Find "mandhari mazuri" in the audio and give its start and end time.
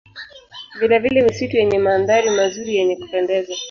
1.79-2.75